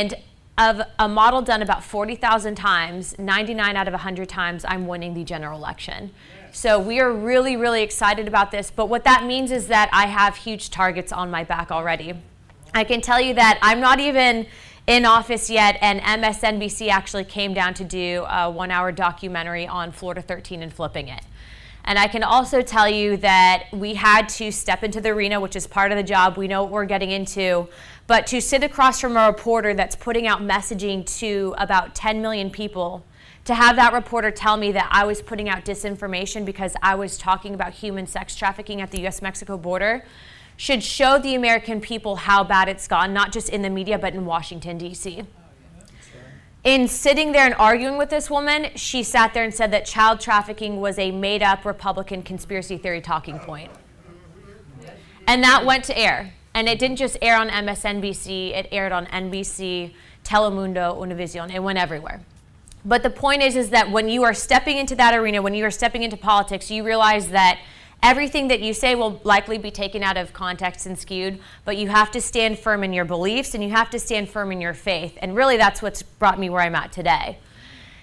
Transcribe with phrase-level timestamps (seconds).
[0.00, 0.14] And
[0.56, 5.24] of a model done about 40,000 times, 99 out of 100 times, I'm winning the
[5.24, 6.10] general election.
[6.52, 8.70] So we are really, really excited about this.
[8.70, 12.14] But what that means is that I have huge targets on my back already.
[12.74, 14.46] I can tell you that I'm not even
[14.86, 19.92] in office yet, and MSNBC actually came down to do a one hour documentary on
[19.92, 21.20] Florida 13 and flipping it.
[21.84, 25.56] And I can also tell you that we had to step into the arena, which
[25.56, 26.36] is part of the job.
[26.36, 27.68] We know what we're getting into.
[28.06, 32.50] But to sit across from a reporter that's putting out messaging to about 10 million
[32.50, 33.04] people,
[33.44, 37.16] to have that reporter tell me that I was putting out disinformation because I was
[37.16, 40.04] talking about human sex trafficking at the US Mexico border
[40.56, 44.14] should show the American people how bad it's gone, not just in the media, but
[44.14, 45.24] in Washington, D.C.
[46.62, 50.20] In sitting there and arguing with this woman, she sat there and said that child
[50.20, 53.70] trafficking was a made up Republican conspiracy theory talking point.
[55.26, 56.34] And that went to air.
[56.52, 61.50] And it didn't just air on MSNBC, it aired on NBC, Telemundo, Univision.
[61.54, 62.20] It went everywhere.
[62.84, 65.64] But the point is, is that when you are stepping into that arena, when you
[65.64, 67.58] are stepping into politics, you realize that
[68.02, 71.88] everything that you say will likely be taken out of context and skewed, but you
[71.88, 74.74] have to stand firm in your beliefs and you have to stand firm in your
[74.74, 75.18] faith.
[75.20, 77.38] And really, that's what's brought me where I'm at today.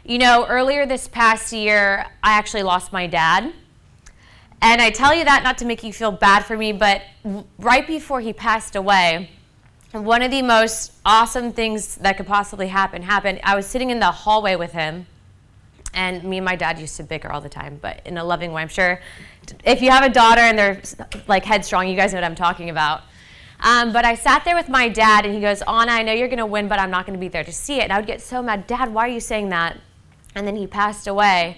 [0.04, 3.54] You know, earlier this past year, I actually lost my dad.
[4.62, 7.02] And I tell you that not to make you feel bad for me, but
[7.60, 9.30] right before he passed away,
[9.92, 13.40] one of the most awesome things that could possibly happen happened.
[13.44, 15.08] I was sitting in the hallway with him,
[15.98, 18.54] and me and my dad used to bicker all the time, but in a loving
[18.54, 18.62] way.
[18.62, 19.02] I'm sure
[19.66, 20.82] if you have a daughter and they're
[21.28, 23.02] like headstrong, you guys know what I'm talking about.
[23.62, 26.28] Um, but I sat there with my dad, and he goes, Anna, I know you're
[26.28, 27.86] going to win, but I'm not going to be there to see it.
[27.86, 29.80] And I would get so mad, Dad, why are you saying that?
[30.36, 31.58] And then he passed away.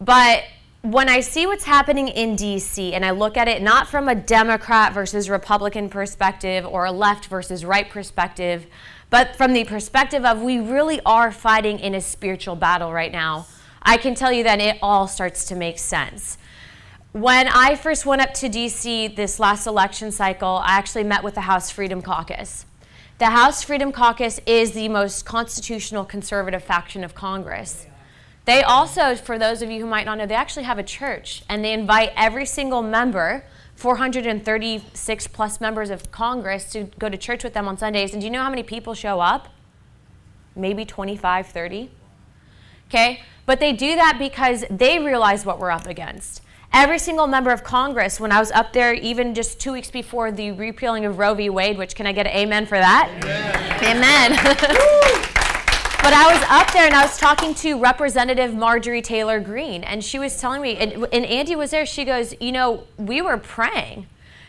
[0.00, 0.42] But
[0.82, 4.14] when I see what's happening in DC and I look at it not from a
[4.16, 8.66] Democrat versus Republican perspective or a left versus right perspective,
[9.10, 13.46] but from the perspective of we really are fighting in a spiritual battle right now,
[13.82, 16.38] I can tell you then it all starts to make sense.
[17.12, 21.34] When I first went up to DC this last election cycle, I actually met with
[21.34, 22.66] the House Freedom Caucus.
[23.18, 27.86] The House Freedom Caucus is the most constitutional conservative faction of Congress.
[28.44, 31.42] They also, for those of you who might not know, they actually have a church
[31.48, 37.44] and they invite every single member, 436 plus members of Congress, to go to church
[37.44, 38.12] with them on Sundays.
[38.12, 39.48] And do you know how many people show up?
[40.56, 41.90] Maybe 25, 30.
[42.88, 43.20] Okay?
[43.46, 46.42] But they do that because they realize what we're up against.
[46.72, 50.30] Every single member of Congress, when I was up there, even just two weeks before
[50.30, 51.50] the repealing of Roe v.
[51.50, 53.10] Wade, which can I get an amen for that?
[53.82, 54.32] Amen.
[54.32, 55.26] amen.
[56.02, 60.02] But I was up there and I was talking to Representative Marjorie Taylor Greene, and
[60.02, 61.84] she was telling me, and, and Andy was there.
[61.84, 64.06] She goes, You know, we were praying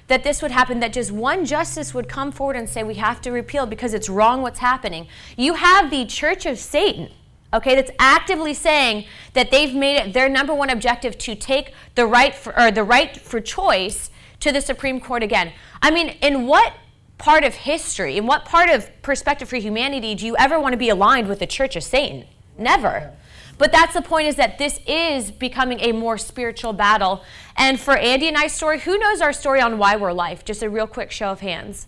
[0.08, 3.20] that this would happen, that just one justice would come forward and say, We have
[3.24, 5.08] to repeal because it's wrong what's happening.
[5.36, 7.10] You have the Church of Satan
[7.54, 12.06] okay, that's actively saying that they've made it their number one objective to take the
[12.06, 15.54] right for, or the right for choice to the Supreme Court again.
[15.82, 16.74] I mean, in what
[17.18, 20.78] part of history, in what part of perspective for humanity do you ever want to
[20.78, 22.26] be aligned with the Church of Satan?
[22.58, 23.14] Never.
[23.58, 27.24] But that's the point is that this is becoming a more spiritual battle.
[27.56, 30.44] And for Andy and I's story, who knows our story on why we're life?
[30.44, 31.88] Just a real quick show of hands.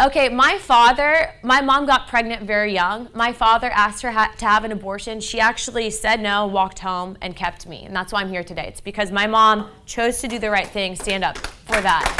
[0.00, 3.08] Okay, my father, my mom got pregnant very young.
[3.14, 5.18] My father asked her ha- to have an abortion.
[5.20, 7.84] She actually said no, walked home, and kept me.
[7.84, 8.66] And that's why I'm here today.
[8.68, 12.14] It's because my mom chose to do the right thing, stand up for that.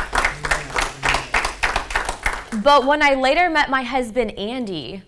[2.64, 5.02] But when I later met my husband, Andy,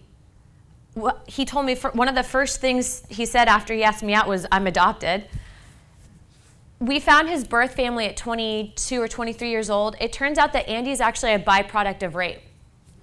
[1.26, 4.28] he told me one of the first things he said after he asked me out
[4.28, 5.26] was, I'm adopted.
[6.78, 9.96] We found his birth family at 22 or 23 years old.
[10.00, 12.42] It turns out that Andy is actually a byproduct of rape.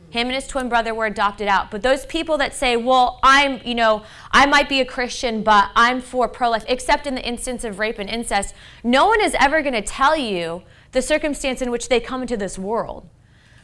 [0.09, 1.69] Him and his twin brother were adopted out.
[1.69, 5.69] But those people that say, well, I'm, you know, I might be a Christian, but
[5.75, 9.35] I'm for pro life, except in the instance of rape and incest, no one is
[9.39, 10.63] ever going to tell you
[10.93, 13.09] the circumstance in which they come into this world.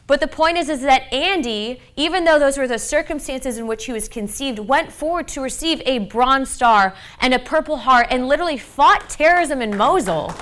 [0.06, 3.86] But the point is, is that Andy, even though those were the circumstances in which
[3.86, 8.28] he was conceived, went forward to receive a Bronze Star and a Purple Heart and
[8.28, 10.34] literally fought terrorism in Mosul.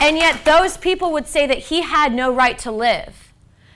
[0.00, 3.32] And yet, those people would say that he had no right to live.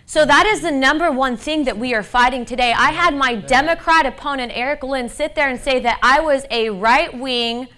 [0.06, 2.72] So, that is the number one thing that we are fighting today.
[2.72, 6.70] I had my Democrat opponent, Eric Lynn, sit there and say that I was a
[6.70, 7.68] right wing,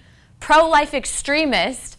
[0.40, 1.98] pro life extremist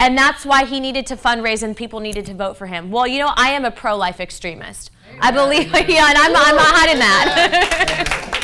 [0.00, 2.90] and that's why he needed to fundraise and people needed to vote for him.
[2.90, 4.90] Well, you know, I am a pro life extremist.
[5.08, 5.20] Amen.
[5.22, 8.40] I believe, yeah, and I'm, I'm not hiding that.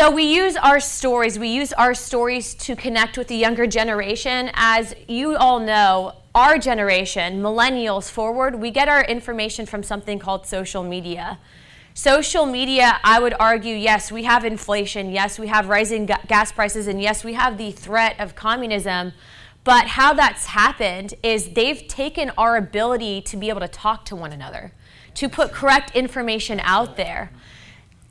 [0.00, 4.50] so we use our stories, we use our stories to connect with the younger generation.
[4.54, 10.46] As you all know, our generation, millennials forward, we get our information from something called
[10.46, 11.38] social media.
[11.92, 16.50] Social media, I would argue, yes, we have inflation, yes, we have rising ga- gas
[16.50, 19.12] prices, and yes, we have the threat of communism.
[19.64, 24.16] But how that's happened is they've taken our ability to be able to talk to
[24.16, 24.72] one another,
[25.16, 27.32] to put correct information out there.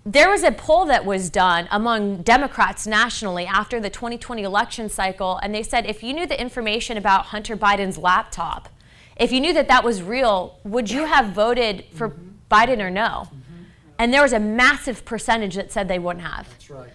[0.05, 5.37] There was a poll that was done among Democrats nationally after the 2020 election cycle,
[5.37, 8.69] and they said if you knew the information about Hunter Biden's laptop,
[9.17, 12.29] if you knew that that was real, would you have voted for mm-hmm.
[12.49, 13.27] Biden or no?
[13.27, 13.63] Mm-hmm.
[13.99, 16.47] And there was a massive percentage that said they wouldn't have.
[16.49, 16.89] That's right.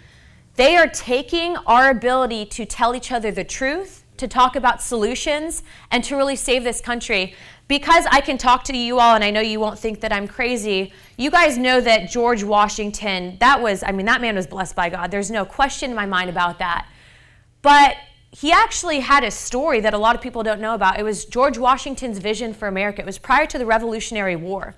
[0.56, 5.62] They are taking our ability to tell each other the truth, to talk about solutions,
[5.90, 7.34] and to really save this country.
[7.66, 10.28] Because I can talk to you all, and I know you won't think that I'm
[10.28, 14.76] crazy, you guys know that George Washington, that was, I mean, that man was blessed
[14.76, 15.10] by God.
[15.10, 16.86] There's no question in my mind about that.
[17.62, 17.96] But
[18.30, 20.98] he actually had a story that a lot of people don't know about.
[20.98, 23.00] It was George Washington's vision for America.
[23.00, 24.74] It was prior to the Revolutionary War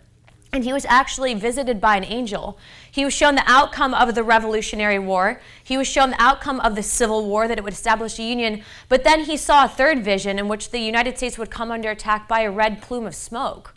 [0.57, 2.59] and he was actually visited by an angel.
[2.91, 5.41] He was shown the outcome of the Revolutionary War.
[5.63, 8.63] He was shown the outcome of the Civil War, that it would establish a union.
[8.89, 11.91] But then he saw a third vision in which the United States would come under
[11.91, 13.75] attack by a red plume of smoke.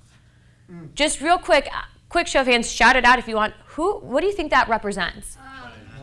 [0.72, 0.94] Mm.
[0.96, 1.70] Just real quick,
[2.08, 3.54] quick show of hands, shout it out if you want.
[3.76, 4.00] Who?
[4.00, 5.38] What do you think that represents?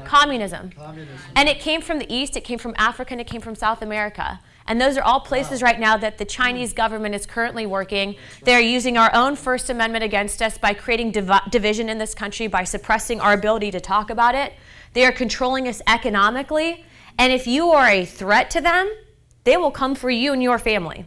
[0.04, 0.70] Communism.
[0.70, 1.18] Communism.
[1.34, 3.82] And it came from the East, it came from Africa, and it came from South
[3.82, 4.40] America.
[4.68, 5.66] And those are all places wow.
[5.66, 6.28] right now that the hmm.
[6.28, 8.16] Chinese government is currently working.
[8.42, 12.46] They're using our own First Amendment against us by creating div- division in this country,
[12.46, 14.54] by suppressing our ability to talk about it.
[14.92, 16.84] They are controlling us economically.
[17.18, 18.90] And if you are a threat to them,
[19.44, 21.06] they will come for you and your family.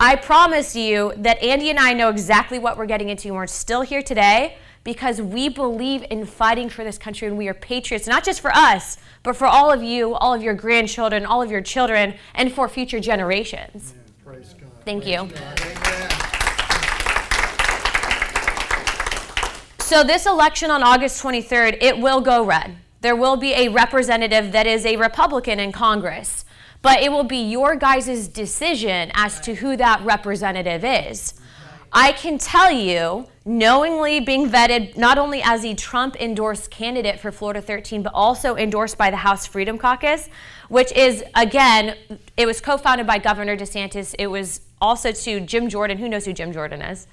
[0.00, 3.46] I promise you that Andy and I know exactly what we're getting into, and we're
[3.46, 8.06] still here today because we believe in fighting for this country and we are patriots,
[8.06, 11.50] not just for us, but for all of you, all of your grandchildren, all of
[11.50, 13.94] your children, and for future generations.
[14.84, 15.30] Thank Praise you.
[19.78, 22.76] So, this election on August 23rd, it will go red.
[23.00, 26.44] There will be a representative that is a Republican in Congress,
[26.82, 31.34] but it will be your guys' decision as to who that representative is.
[31.92, 37.30] I can tell you, knowingly being vetted not only as a Trump endorsed candidate for
[37.30, 40.28] Florida 13, but also endorsed by the House Freedom Caucus,
[40.68, 41.96] which is, again,
[42.36, 44.14] it was co founded by Governor DeSantis.
[44.18, 45.98] It was also to Jim Jordan.
[45.98, 47.06] Who knows who Jim Jordan is?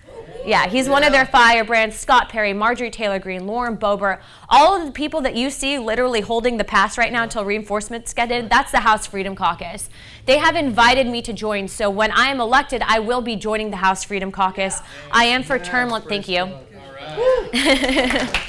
[0.45, 0.91] Yeah, he's yeah.
[0.91, 1.97] one of their firebrands.
[1.97, 6.21] Scott Perry, Marjorie Taylor Greene, Lauren Boebert, all of the people that you see literally
[6.21, 9.89] holding the pass right now until reinforcements get in, that's the House Freedom Caucus.
[10.25, 13.71] They have invited me to join, so when I am elected, I will be joining
[13.71, 14.81] the House Freedom Caucus.
[15.11, 16.07] I am for term limits.
[16.07, 16.51] Thank you.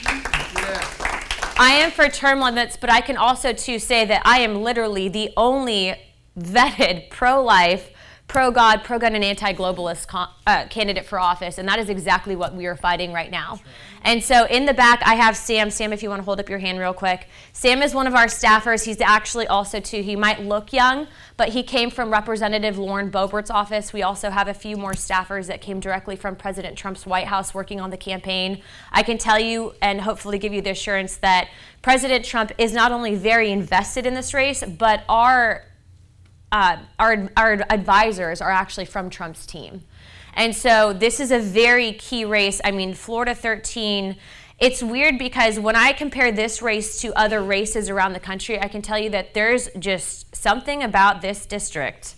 [1.58, 5.08] I am for term limits, but I can also too say that I am literally
[5.08, 5.94] the only
[6.38, 7.91] vetted pro-life
[8.32, 10.06] pro God, pro gun, and anti globalist
[10.46, 11.58] uh, candidate for office.
[11.58, 13.60] And that is exactly what we are fighting right now.
[14.04, 15.70] And so in the back, I have Sam.
[15.70, 17.28] Sam, if you want to hold up your hand real quick.
[17.52, 18.86] Sam is one of our staffers.
[18.86, 23.50] He's actually also, too, he might look young, but he came from Representative Lauren Boebert's
[23.50, 23.92] office.
[23.92, 27.52] We also have a few more staffers that came directly from President Trump's White House
[27.52, 28.62] working on the campaign.
[28.90, 31.50] I can tell you and hopefully give you the assurance that
[31.82, 35.64] President Trump is not only very invested in this race, but our
[36.52, 39.82] uh, our, our advisors are actually from Trump's team.
[40.34, 42.60] And so this is a very key race.
[42.62, 44.16] I mean, Florida 13,
[44.58, 48.68] it's weird because when I compare this race to other races around the country, I
[48.68, 52.14] can tell you that there's just something about this district.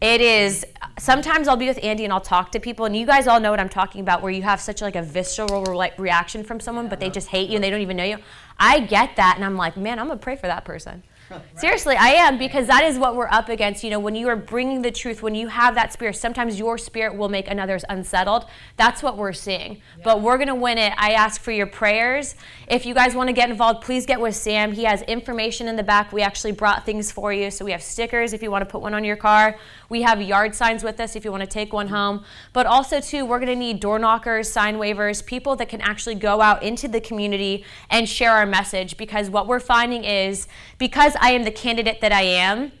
[0.00, 0.64] It is
[0.98, 3.50] sometimes I'll be with Andy and I'll talk to people and you guys all know
[3.50, 6.88] what I'm talking about where you have such like a visceral re- reaction from someone
[6.88, 8.18] but they just hate you and they don't even know you.
[8.60, 11.02] I get that and I'm like, "Man, I'm going to pray for that person."
[11.56, 13.84] Seriously, I am because that is what we're up against.
[13.84, 16.78] You know, when you are bringing the truth, when you have that spirit, sometimes your
[16.78, 18.46] spirit will make another's unsettled.
[18.76, 19.74] That's what we're seeing.
[19.74, 20.04] Yeah.
[20.04, 20.92] But we're going to win it.
[20.96, 22.34] I ask for your prayers.
[22.66, 24.72] If you guys want to get involved, please get with Sam.
[24.72, 26.12] He has information in the back.
[26.12, 27.50] We actually brought things for you.
[27.50, 29.56] So we have stickers if you want to put one on your car.
[29.88, 32.24] We have yard signs with us if you want to take one home.
[32.52, 36.14] But also, too, we're going to need door knockers, sign waivers, people that can actually
[36.14, 40.46] go out into the community and share our message because what we're finding is
[40.78, 42.72] because I am the candidate that I am,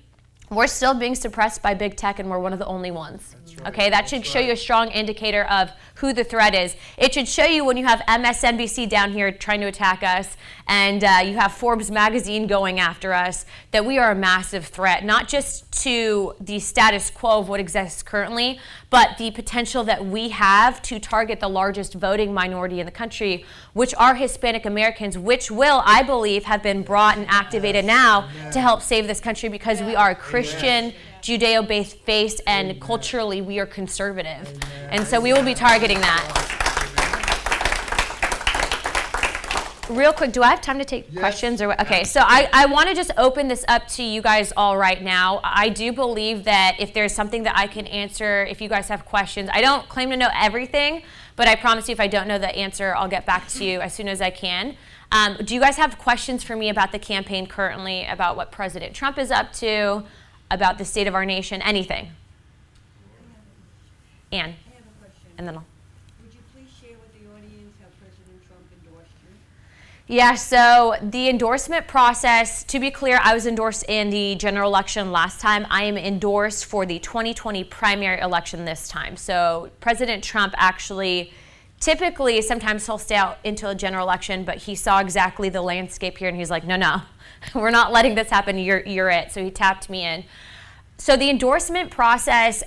[0.50, 3.36] we're still being suppressed by big tech and we're one of the only ones.
[3.58, 3.68] Right.
[3.68, 4.46] Okay, that should That's show right.
[4.46, 6.76] you a strong indicator of who the threat is.
[6.96, 10.36] It should show you when you have MSNBC down here trying to attack us
[10.68, 15.04] and uh, you have Forbes magazine going after us that we are a massive threat,
[15.04, 20.28] not just to the status quo of what exists currently, but the potential that we
[20.28, 25.50] have to target the largest voting minority in the country, which are Hispanic Americans, which
[25.50, 27.96] will, I believe, have been brought and activated yes.
[27.96, 28.54] now yes.
[28.54, 32.80] to help save this country because we are a Christian Judeo based faith, and Amen.
[32.80, 34.48] culturally we are conservative.
[34.48, 34.88] Amen.
[34.90, 36.48] And so we will be targeting that.
[39.88, 41.18] Real quick, do I have time to take yes.
[41.18, 42.04] questions or okay?
[42.04, 45.40] So I, I want to just open this up to you guys all right now.
[45.42, 49.06] I do believe that if there's something that I can answer, if you guys have
[49.06, 51.04] questions, I don't claim to know everything,
[51.36, 53.80] but I promise you, if I don't know the answer, I'll get back to you
[53.80, 54.76] as soon as I can.
[55.10, 58.94] Um, do you guys have questions for me about the campaign currently, about what President
[58.94, 60.04] Trump is up to,
[60.50, 62.10] about the state of our nation, anything?
[64.32, 64.54] Anne.
[65.36, 65.64] And then I'll.
[66.22, 70.14] Would you please share with the audience how President Trump endorsed you?
[70.16, 75.12] Yeah, so the endorsement process, to be clear, I was endorsed in the general election
[75.12, 75.66] last time.
[75.70, 79.16] I am endorsed for the 2020 primary election this time.
[79.16, 81.32] So President Trump actually
[81.80, 86.18] typically sometimes he'll stay out into a general election but he saw exactly the landscape
[86.18, 87.02] here and he's like no no
[87.54, 88.58] we're not letting this happen.
[88.58, 89.32] You're, you're it.
[89.32, 90.24] So he tapped me in.
[90.96, 92.62] So the endorsement process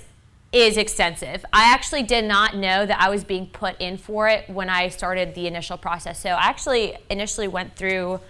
[0.52, 1.44] is extensive.
[1.52, 4.88] I actually did not know that i was being put in for it when i
[4.88, 6.20] started the initial process.
[6.20, 8.20] So i actually initially went through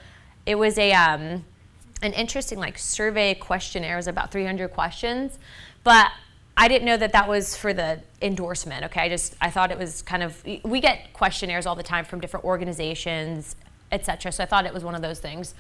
[0.47, 1.45] it was a um,
[2.01, 3.95] an interesting like survey questionnaire.
[3.95, 5.39] It was about 300 questions
[5.85, 6.13] but
[6.57, 8.85] I didn't know that that was for the endorsement.
[8.87, 12.05] Okay, I just I thought it was kind of we get questionnaires all the time
[12.05, 13.57] from different organizations,
[13.91, 14.33] etc.
[14.33, 15.55] So I thought it was one of those things.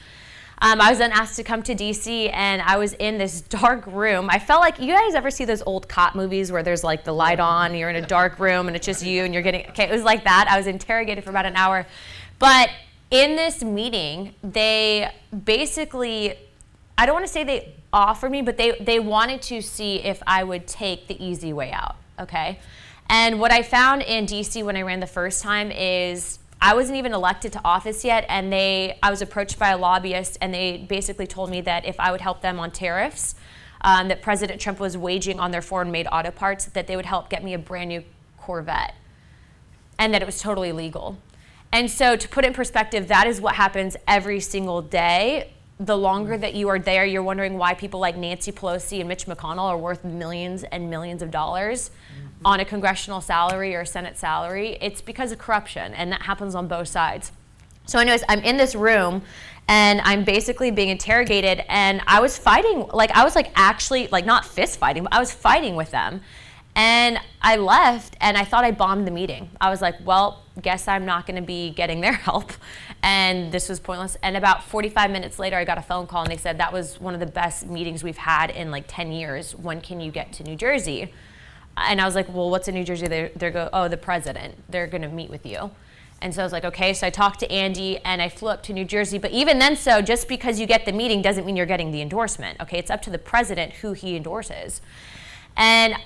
[0.60, 3.84] Um, I was then asked to come to DC, and I was in this dark
[3.86, 4.28] room.
[4.30, 7.12] I felt like you guys ever see those old cop movies where there's like the
[7.12, 9.84] light on, you're in a dark room, and it's just you, and you're getting okay.
[9.84, 10.46] It was like that.
[10.48, 11.86] I was interrogated for about an hour,
[12.38, 12.70] but
[13.10, 15.10] in this meeting, they
[15.44, 16.34] basically
[17.02, 20.22] I don't want to say they offered me, but they, they wanted to see if
[20.24, 22.60] I would take the easy way out, okay?
[23.08, 26.98] And what I found in DC when I ran the first time is I wasn't
[26.98, 30.76] even elected to office yet, and they I was approached by a lobbyist, and they
[30.76, 33.34] basically told me that if I would help them on tariffs
[33.80, 37.28] um, that President Trump was waging on their foreign-made auto parts, that they would help
[37.28, 38.04] get me a brand new
[38.38, 38.94] Corvette,
[39.98, 41.18] and that it was totally legal.
[41.72, 45.50] And so, to put it in perspective, that is what happens every single day
[45.84, 49.26] the longer that you are there, you're wondering why people like Nancy Pelosi and Mitch
[49.26, 52.46] McConnell are worth millions and millions of dollars mm-hmm.
[52.46, 54.78] on a congressional salary or a Senate salary.
[54.80, 57.32] It's because of corruption, and that happens on both sides.
[57.86, 59.22] So, anyways, I'm in this room
[59.66, 64.24] and I'm basically being interrogated, and I was fighting, like, I was like actually, like,
[64.24, 66.20] not fist fighting, but I was fighting with them.
[66.74, 69.50] And I left and I thought I bombed the meeting.
[69.60, 72.52] I was like, well, guess I'm not going to be getting their help.
[73.02, 74.16] And this was pointless.
[74.22, 77.00] And about 45 minutes later, I got a phone call and they said, that was
[77.00, 79.56] one of the best meetings we've had in like 10 years.
[79.56, 81.12] When can you get to New Jersey?
[81.76, 83.08] And I was like, well, what's in New Jersey?
[83.08, 84.54] They're, they're go, oh, the president.
[84.68, 85.72] They're going to meet with you.
[86.20, 86.94] And so I was like, okay.
[86.94, 89.18] So I talked to Andy and I flew up to New Jersey.
[89.18, 92.00] But even then, so just because you get the meeting doesn't mean you're getting the
[92.00, 92.60] endorsement.
[92.60, 92.78] Okay.
[92.78, 94.80] It's up to the president who he endorses.
[95.56, 95.96] And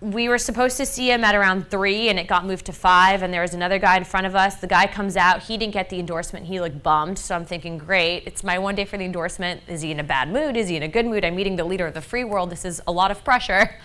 [0.00, 3.22] we were supposed to see him at around three and it got moved to five
[3.22, 4.56] and there was another guy in front of us.
[4.56, 5.42] The guy comes out.
[5.42, 6.46] He didn't get the endorsement.
[6.46, 7.18] He looked bummed.
[7.18, 9.60] So i'm thinking great it's my one day for the endorsement.
[9.68, 10.56] Is he in a bad mood?
[10.56, 11.22] Is he in a good mood?
[11.22, 12.48] I'm meeting the leader of the free world.
[12.48, 13.76] This is a lot of pressure.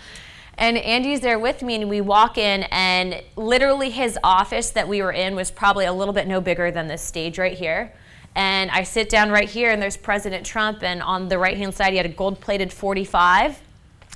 [0.58, 5.02] And andy's there with me and we walk in and literally his office that we
[5.02, 7.92] were in was probably a little bit no bigger than this stage right here.
[8.34, 11.74] And i sit down right here and there's president trump and on the right hand
[11.74, 13.60] side he had a gold plated 45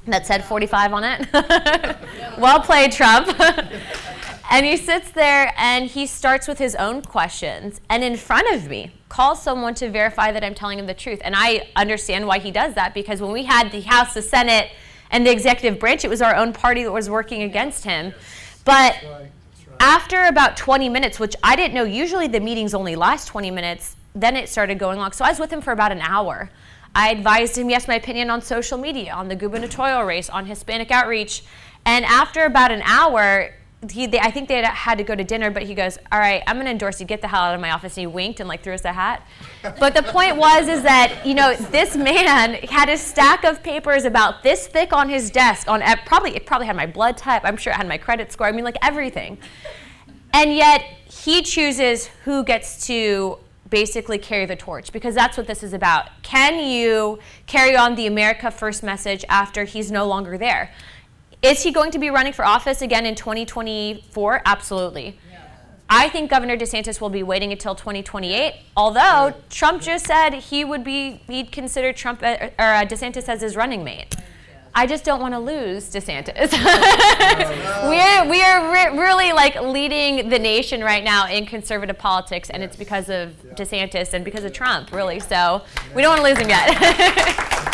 [0.06, 1.28] that said 45 on it.
[2.38, 3.28] well played, Trump.
[4.50, 8.68] and he sits there and he starts with his own questions and in front of
[8.68, 11.20] me calls someone to verify that I'm telling him the truth.
[11.22, 14.70] And I understand why he does that because when we had the House, the Senate,
[15.10, 18.14] and the executive branch, it was our own party that was working against him.
[18.64, 18.96] But
[19.80, 23.96] after about 20 minutes, which I didn't know, usually the meetings only last 20 minutes,
[24.14, 25.12] then it started going long.
[25.12, 26.50] So I was with him for about an hour.
[26.94, 30.90] I advised him, yes, my opinion on social media, on the gubernatorial race, on Hispanic
[30.90, 31.44] outreach.
[31.84, 33.54] And after about an hour,
[33.88, 36.42] he, they, I think they had to go to dinner, but he goes, "All right,
[36.46, 37.06] I'm going to endorse you.
[37.06, 38.92] Get the hell out of my office." And he winked and like threw us a
[38.92, 39.26] hat.
[39.78, 44.04] But the point was, is that you know this man had a stack of papers
[44.04, 45.66] about this thick on his desk.
[45.66, 47.42] On probably it probably had my blood type.
[47.44, 48.46] I'm sure it had my credit score.
[48.46, 49.38] I mean, like everything.
[50.34, 53.38] And yet he chooses who gets to
[53.70, 56.08] basically carry the torch because that's what this is about.
[56.22, 60.72] Can you carry on the America First message after he's no longer there?
[61.42, 64.42] Is he going to be running for office again in 2024?
[64.44, 65.18] Absolutely.
[65.92, 68.54] I think Governor DeSantis will be waiting until 2028.
[68.76, 73.40] Although Trump just said he would be, he'd consider Trump uh, or uh, DeSantis as
[73.40, 74.14] his running mate.
[74.74, 76.52] I just don't want to lose DeSantis.
[77.88, 82.62] we're we are re- really like leading the nation right now in conservative politics, and
[82.62, 82.70] yes.
[82.70, 85.18] it's because of DeSantis and because of Trump, really.
[85.18, 85.62] So
[85.94, 87.56] we don't want to lose him yet.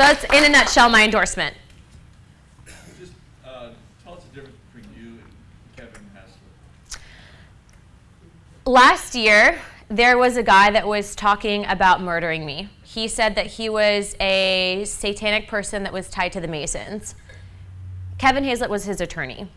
[0.00, 1.54] So that's in a nutshell my endorsement.
[2.98, 3.12] Just
[3.44, 3.68] uh,
[4.02, 7.00] tell us the difference between you and Kevin Hayslett.
[8.64, 9.60] Last year,
[9.90, 12.70] there was a guy that was talking about murdering me.
[12.92, 17.14] He said that he was a satanic person that was tied to the Masons.
[18.18, 19.48] Kevin Hayslett was his attorney.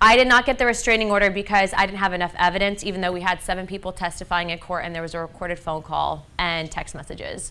[0.00, 3.10] I did not get the restraining order because I didn't have enough evidence, even though
[3.10, 6.70] we had seven people testifying in court and there was a recorded phone call and
[6.70, 7.50] text messages.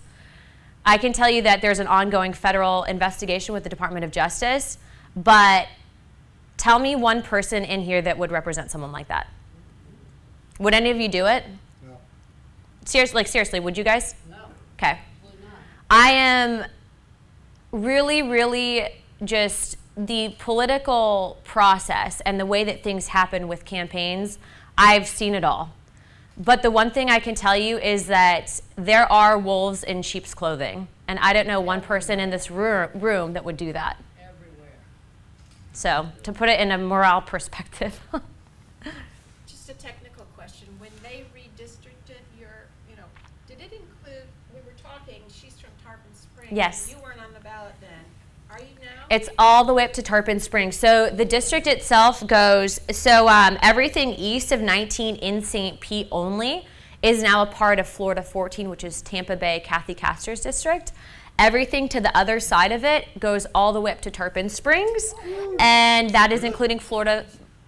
[0.86, 4.78] I can tell you that there's an ongoing federal investigation with the Department of Justice,
[5.18, 5.68] but
[6.56, 9.28] tell me one person in here that would represent someone like that.
[10.60, 11.44] Would any of you do it?
[12.86, 14.16] Seriously, like seriously, would you guys?
[14.30, 14.38] No,
[14.78, 15.00] Okay.
[15.90, 16.66] I am
[17.72, 18.88] really, really
[19.24, 24.40] just the political process and the way that things happen with campaigns.
[24.78, 25.74] I've seen it all.
[26.36, 30.34] But the one thing I can tell you is that there are wolves in sheep's
[30.34, 30.88] clothing.
[31.08, 33.98] And I don't know one person in this room that would do that.
[34.20, 34.72] Everywhere.
[35.74, 38.00] So, to put it in a morale perspective.
[39.48, 40.70] Just a technical question.
[40.80, 42.50] When they redistricted your,
[42.90, 43.04] you know,
[43.48, 44.26] did it include,
[44.56, 46.43] we were talking, she's from Tarpon Springs.
[46.43, 46.90] and Yes.
[46.92, 47.90] You weren't on the ballot then.
[48.52, 49.06] Are you now?
[49.10, 50.76] It's all the way up to Tarpon Springs.
[50.76, 55.80] So the district itself goes, so um, everything east of 19 in St.
[55.80, 56.68] Pete only
[57.02, 60.92] is now a part of Florida 14, which is Tampa Bay Kathy Castor's district.
[61.40, 65.16] Everything to the other side of it goes all the way up to Tarpon Springs,
[65.60, 67.26] and that is including Florida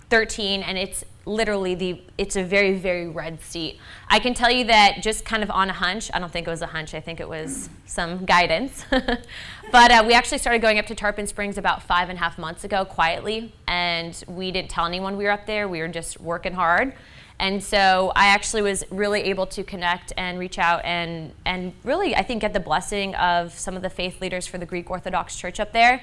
[0.09, 3.79] 13, and it's literally the it's a very very red seat.
[4.09, 6.11] I can tell you that just kind of on a hunch.
[6.13, 6.93] I don't think it was a hunch.
[6.93, 8.85] I think it was some guidance.
[9.71, 12.37] but uh, we actually started going up to Tarpon Springs about five and a half
[12.37, 15.67] months ago, quietly, and we didn't tell anyone we were up there.
[15.67, 16.93] We were just working hard.
[17.37, 22.15] And so I actually was really able to connect and reach out and, and really,
[22.15, 25.35] I think, get the blessing of some of the faith leaders for the Greek Orthodox
[25.35, 26.01] Church up there.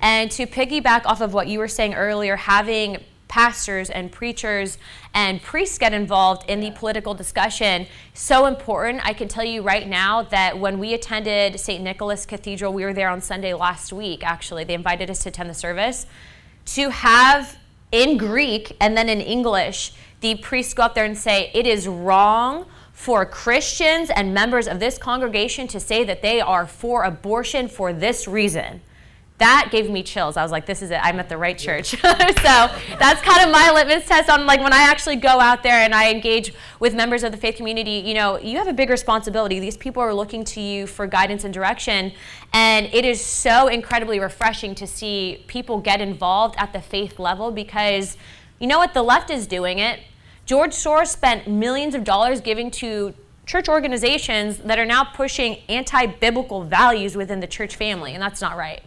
[0.00, 2.98] And to piggyback off of what you were saying earlier, having
[3.32, 4.76] pastors and preachers
[5.14, 7.86] and priests get involved in the political discussion.
[8.12, 9.00] So important.
[9.06, 12.92] I can tell you right now that when we attended st nicholas cathedral we were
[12.92, 14.64] there on sunday last week actually.
[14.64, 16.04] They invited us to attend the service.
[16.76, 17.56] To have
[17.90, 21.88] in greek and then in english the priests go up there and say it is
[21.88, 27.66] wrong for Christians and members of this congregation to say that they are for abortion
[27.66, 28.82] for this reason
[29.42, 30.36] that gave me chills.
[30.36, 31.00] I was like, this is it.
[31.02, 31.88] I'm at the right church.
[31.96, 35.80] so that's kind of my litmus test on like when I actually go out there
[35.80, 38.88] and I engage with members of the faith community, you know, you have a big
[38.88, 39.58] responsibility.
[39.58, 42.12] These people are looking to you for guidance and direction.
[42.52, 47.50] And it is so incredibly refreshing to see people get involved at the faith level
[47.50, 48.16] because
[48.60, 48.94] you know what?
[48.94, 49.98] The left is doing it.
[50.46, 53.12] George Soros spent millions of dollars giving to
[53.44, 58.40] church organizations that are now pushing anti biblical values within the church family, and that's
[58.40, 58.82] not right.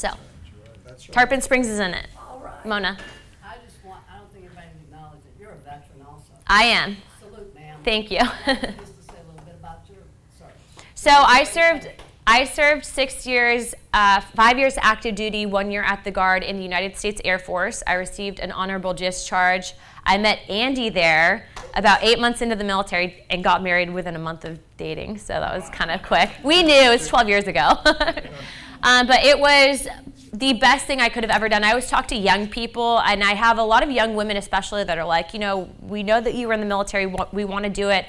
[0.00, 0.84] So, That's right.
[0.86, 0.99] That's right.
[1.12, 2.06] Tarpon Springs is in it.
[2.16, 2.64] All right.
[2.64, 2.96] Mona,
[3.44, 5.40] I just want, I don't think everybody acknowledges it.
[5.40, 6.32] You're a veteran also.
[6.46, 6.96] I am.
[7.18, 7.78] Salute, ma'am.
[7.84, 8.18] Thank you.
[8.18, 9.98] Just to say a little bit about your
[10.38, 10.54] service.
[10.94, 11.88] so I served.
[12.26, 16.58] I served six years, uh, five years active duty, one year at the Guard in
[16.58, 17.82] the United States Air Force.
[17.88, 19.74] I received an honorable discharge.
[20.04, 24.18] I met Andy there about eight months into the military and got married within a
[24.18, 25.18] month of dating.
[25.18, 26.30] So that was kind of quick.
[26.44, 27.60] We knew it was 12 years ago.
[28.84, 29.88] um, but it was
[30.32, 31.64] the best thing I could have ever done.
[31.64, 34.84] I always talk to young people, and I have a lot of young women, especially,
[34.84, 37.64] that are like, you know, we know that you were in the military, we want
[37.64, 38.06] to do it.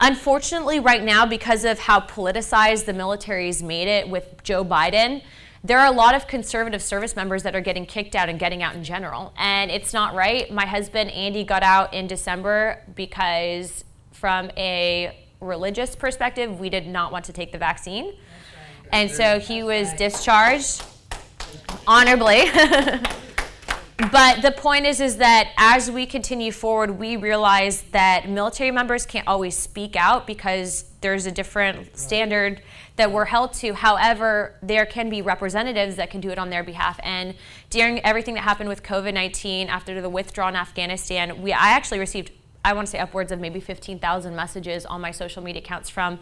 [0.00, 5.22] Unfortunately, right now, because of how politicized the military's made it with Joe Biden,
[5.64, 8.62] there are a lot of conservative service members that are getting kicked out and getting
[8.62, 9.34] out in general.
[9.36, 10.50] And it's not right.
[10.52, 17.12] My husband, Andy, got out in December because, from a religious perspective, we did not
[17.12, 18.14] want to take the vaccine.
[18.92, 20.84] And so he was discharged
[21.88, 22.44] honorably.
[24.12, 29.06] but the point is is that as we continue forward, we realize that military members
[29.06, 32.62] can't always speak out because there's a different standard
[32.96, 33.72] that we're held to.
[33.72, 37.00] However, there can be representatives that can do it on their behalf.
[37.02, 37.34] And
[37.70, 42.32] during everything that happened with COVID-19 after the withdrawal in Afghanistan, we I actually received
[42.64, 46.18] I want to say upwards of maybe 15,000 messages on my social media accounts from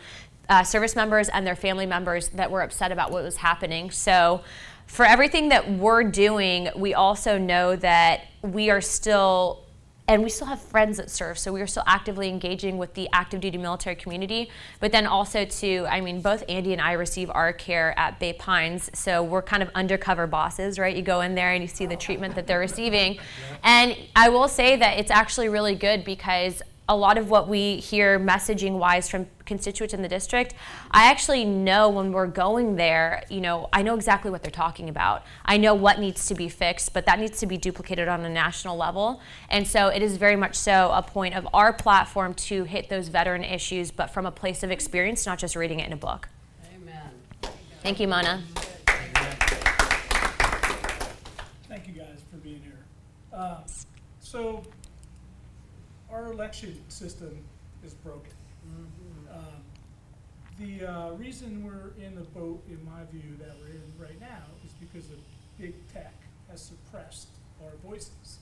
[0.48, 3.90] uh, service members and their family members that were upset about what was happening.
[3.90, 4.42] So,
[4.86, 9.64] for everything that we're doing, we also know that we are still,
[10.08, 13.08] and we still have friends that serve, so we are still actively engaging with the
[13.12, 14.48] active duty military community.
[14.78, 18.32] But then also, too, I mean, both Andy and I receive our care at Bay
[18.32, 20.96] Pines, so we're kind of undercover bosses, right?
[20.96, 23.18] You go in there and you see the treatment that they're receiving.
[23.64, 27.76] And I will say that it's actually really good because a lot of what we
[27.76, 30.54] hear messaging wise from constituents in the district,
[30.90, 34.88] I actually know when we're going there, you know, I know exactly what they're talking
[34.88, 35.24] about.
[35.44, 38.28] I know what needs to be fixed, but that needs to be duplicated on a
[38.30, 39.20] national level.
[39.50, 43.08] And so it is very much so a point of our platform to hit those
[43.08, 46.28] veteran issues, but from a place of experience, not just reading it in a book.
[46.74, 47.10] Amen.
[47.82, 48.42] Thank you, Mona.
[51.68, 52.84] Thank you guys for being here.
[53.32, 53.58] Uh,
[54.20, 54.64] So,
[56.16, 57.44] our election system
[57.84, 58.32] is broken.
[59.30, 59.42] Um,
[60.58, 64.44] The uh, reason we're in the boat, in my view, that we're in right now
[64.64, 65.18] is because of
[65.60, 66.14] big tech
[66.50, 67.28] has suppressed
[67.62, 68.38] our voices.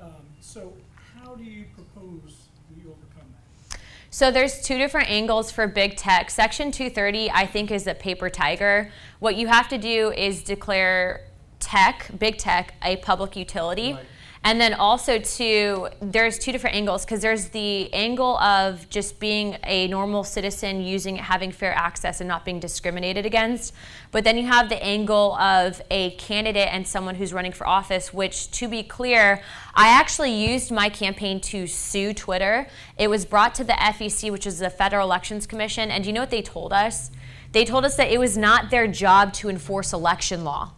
[0.00, 0.72] Um, So
[1.14, 3.78] how do you propose we overcome that?
[4.08, 6.30] So there's two different angles for big tech.
[6.30, 8.90] Section 230, I think, is a paper tiger.
[9.18, 11.20] What you have to do is declare
[11.60, 13.92] tech, big tech, a public utility.
[13.92, 14.06] Right.
[14.46, 19.56] And then also too, there's two different angles because there's the angle of just being
[19.64, 23.74] a normal citizen using having fair access and not being discriminated against.
[24.12, 28.14] But then you have the angle of a candidate and someone who's running for office,
[28.14, 29.42] which to be clear,
[29.74, 32.68] I actually used my campaign to sue Twitter.
[32.96, 36.14] It was brought to the FEC, which is the Federal Elections Commission, and do you
[36.14, 37.10] know what they told us?
[37.50, 40.70] They told us that it was not their job to enforce election law.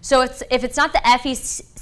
[0.00, 1.04] So it's, if it's not the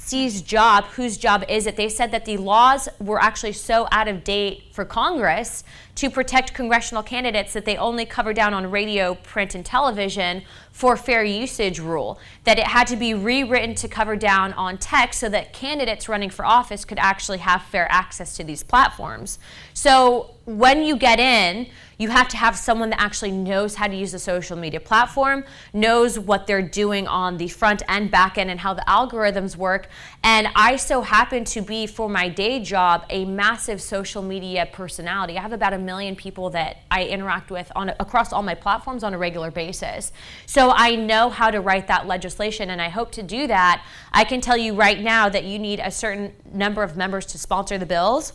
[0.07, 1.75] FEC's job, whose job is it?
[1.75, 5.63] They said that the laws were actually so out of date for Congress
[5.95, 10.95] to protect congressional candidates that they only cover down on radio, print, and television for
[10.95, 12.19] fair usage rule.
[12.43, 16.29] That it had to be rewritten to cover down on text so that candidates running
[16.29, 19.39] for office could actually have fair access to these platforms.
[19.73, 23.95] So when you get in, you have to have someone that actually knows how to
[23.95, 28.51] use the social media platform, knows what they're doing on the front and back end
[28.51, 29.89] and how the algorithms work.
[30.23, 35.37] And I so happen to be, for my day job, a massive social media personality.
[35.37, 39.03] I have about a million people that I interact with on across all my platforms
[39.03, 40.11] on a regular basis.
[40.45, 43.83] So I know how to write that legislation and I hope to do that.
[44.11, 47.37] I can tell you right now that you need a certain number of members to
[47.37, 48.33] sponsor the bills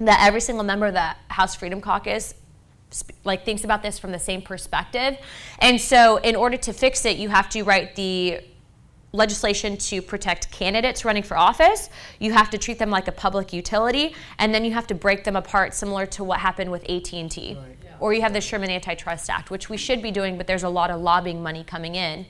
[0.00, 2.34] that every single member of the House Freedom Caucus
[3.24, 5.16] like thinks about this from the same perspective.
[5.58, 8.40] And so in order to fix it, you have to write the
[9.14, 11.88] legislation to protect candidates running for office.
[12.18, 15.24] You have to treat them like a public utility, and then you have to break
[15.24, 17.56] them apart, similar to what happened with AT&T.
[17.56, 17.76] Right.
[18.00, 20.68] Or you have the Sherman Antitrust Act, which we should be doing, but there's a
[20.68, 22.26] lot of lobbying money coming in.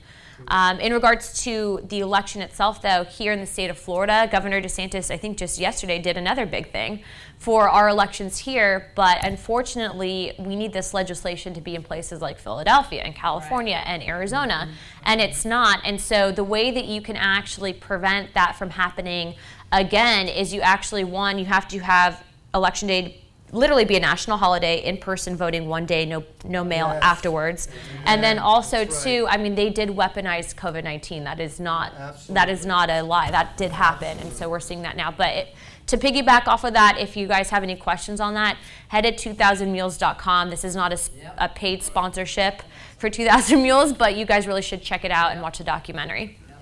[0.47, 4.61] Um, in regards to the election itself, though, here in the state of Florida, Governor
[4.61, 7.03] DeSantis, I think just yesterday, did another big thing
[7.37, 8.91] for our elections here.
[8.95, 14.03] But unfortunately, we need this legislation to be in places like Philadelphia and California and
[14.03, 14.69] Arizona,
[15.03, 15.79] and it's not.
[15.83, 19.35] And so the way that you can actually prevent that from happening
[19.71, 24.37] again is you actually, one, you have to have election day literally be a national
[24.37, 27.03] holiday, in-person voting one day, no no mail Yes.
[27.03, 27.67] afterwards,
[28.05, 29.25] and then also That's too.
[29.29, 31.23] I mean, they did weaponize COVID nineteen.
[31.23, 32.53] That is not that Absolutely.
[32.53, 33.31] is not a lie.
[33.31, 35.11] That did happen, and so we're seeing that now.
[35.11, 35.55] But it,
[35.87, 39.11] to piggyback off of that, if you guys have any questions on that, head to
[39.29, 40.49] 2000mules.com.
[40.49, 41.35] This is not a, s- Yep.
[41.37, 42.63] a paid sponsorship
[42.97, 46.39] for 2000 Mules, but you guys really should check it out and watch the documentary.
[46.49, 46.57] Yes,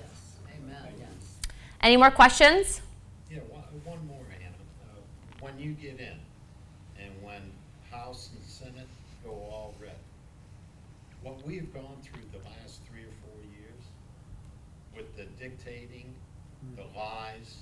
[0.59, 1.07] amen, yes.
[1.81, 2.81] Any more questions?
[3.31, 4.49] Yeah, one, one more, Anna.
[4.83, 4.99] Uh,
[5.39, 6.17] When you get in,
[6.99, 7.41] and when
[7.91, 8.87] House and Senate
[9.23, 9.95] go all red,
[11.21, 13.83] what we've gone through the last three or four years
[14.97, 16.13] with the dictating,
[16.61, 16.75] hmm.
[16.75, 17.57] the lies,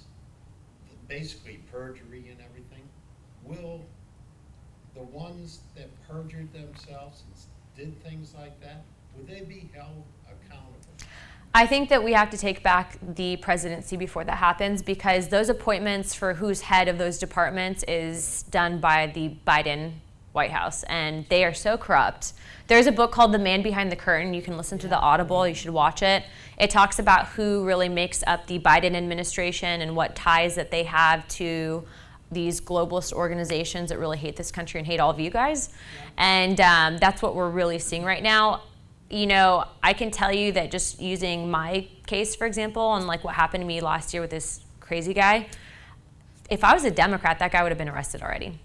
[0.89, 2.87] the- basically perjury and everything,
[3.43, 3.81] will
[4.95, 7.35] the ones that perjured themselves and
[7.75, 8.83] did things like that,
[9.15, 10.77] would they be held accountable?
[11.53, 15.49] I think that we have to take back the presidency before that happens because those
[15.49, 19.93] appointments for who's head of those departments is done by the Biden
[20.33, 22.33] White House, and they are so corrupt.
[22.67, 24.33] There's a book called The Man Behind the Curtain.
[24.33, 26.23] You can listen to the Audible, you should watch it.
[26.57, 30.83] It talks about who really makes up the Biden administration and what ties that they
[30.83, 31.85] have to
[32.31, 35.69] these globalist organizations that really hate this country and hate all of you guys.
[36.17, 38.61] And um, that's what we're really seeing right now
[39.11, 43.23] you know, I can tell you that just using my case, for example, and like
[43.23, 45.47] what happened to me last year with this crazy guy,
[46.49, 48.57] if I was a Democrat, that guy would have been arrested already.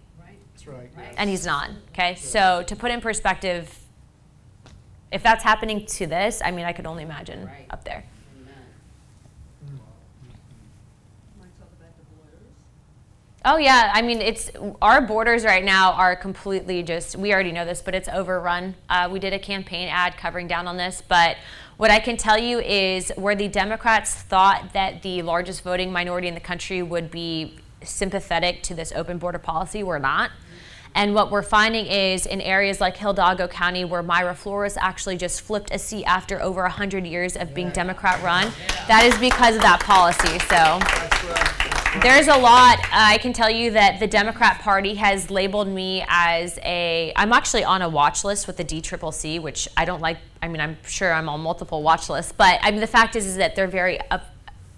[0.66, 0.76] Right?
[0.82, 1.04] That's right.
[1.06, 1.14] Right.
[1.16, 1.70] And he's not.
[1.90, 2.14] Okay.
[2.16, 3.78] So to put in perspective,
[5.12, 7.66] if that's happening to this, I mean, I could only imagine Right.
[7.70, 8.04] up there.
[8.40, 8.54] Amen.
[11.38, 12.48] Want to talk about the borders?
[13.44, 14.50] Oh yeah, I mean it's
[14.82, 17.16] our borders right now are completely just.
[17.16, 18.74] We already know this, but it's overrun.
[18.88, 21.36] Uh, we did a campaign ad covering down on this, but
[21.76, 26.26] what I can tell you is where the Democrats thought that the largest voting minority
[26.26, 29.82] in the country would be sympathetic to this open border policy.
[29.82, 30.30] We're not.
[30.96, 35.42] And what we're finding is in areas like Hidalgo County, where Mayra Flores actually just
[35.42, 38.50] flipped a seat after over 100 years of being Democrat run,
[38.88, 40.38] that is because of that policy.
[40.48, 40.80] So
[42.00, 42.78] there's a lot.
[42.90, 47.12] I can tell you that the Democrat Party has labeled me as a.
[47.14, 50.16] I'm actually on a watch list with the DCCC, which I don't like.
[50.40, 53.26] I mean, I'm sure I'm on multiple watch lists, but I mean, the fact is,
[53.26, 54.24] is that they're very up,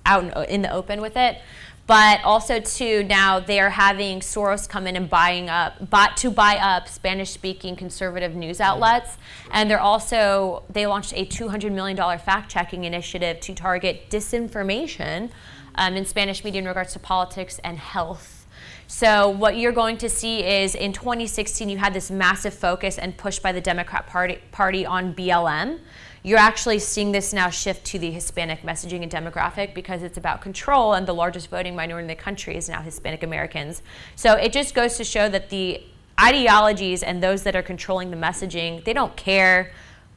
[0.04, 1.38] out in the open with it.
[1.88, 6.30] But also too, now they are having Soros come in and buying up, bought to
[6.30, 9.16] buy up Spanish-speaking conservative news outlets,
[9.50, 15.30] and they're also they launched a 200 million dollar fact-checking initiative to target disinformation
[15.76, 18.46] um, in Spanish media in regards to politics and health.
[18.86, 23.16] So what you're going to see is in 2016 you had this massive focus and
[23.16, 25.78] push by the Democrat Party, party on BLM.
[26.22, 30.40] You're actually seeing this now shift to the Hispanic messaging and demographic because it's about
[30.40, 33.82] control, and the largest voting minority in the country is now Hispanic Americans.
[34.16, 35.82] So it just goes to show that the
[36.20, 39.72] ideologies and those that are controlling the messaging, they don't care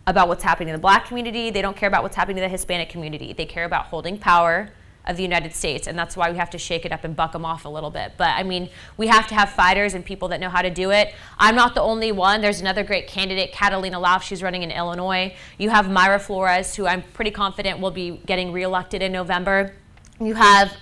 [0.08, 2.50] about what's happening in the black community, they don't care about what's happening to the
[2.50, 3.34] Hispanic community.
[3.34, 4.72] They care about holding power
[5.06, 7.32] of the United States, and that's why we have to shake it up and buck
[7.32, 8.14] them off a little bit.
[8.18, 10.92] But I mean, we have to have fighters and people that know how to do
[10.92, 11.14] it.
[11.38, 12.42] I'm not the only one.
[12.42, 14.22] There's another great candidate, Catalina Lauf.
[14.22, 15.34] She's running in Illinois.
[15.58, 19.74] You have Mayra Flores, who I'm pretty confident will be getting reelected in November.
[20.20, 20.78] You have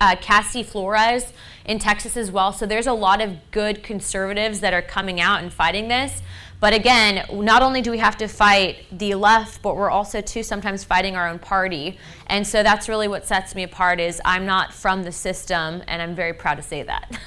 [0.00, 1.32] uh, Cassie Flores
[1.64, 2.52] in Texas as well.
[2.52, 6.20] So there's a lot of good conservatives that are coming out and fighting this.
[6.64, 10.42] But again, not only do we have to fight the left, but we're also too
[10.42, 11.98] sometimes fighting our own party.
[12.28, 16.00] And so that's really what sets me apart is I'm not from the system, and
[16.00, 17.06] I'm very proud to say that.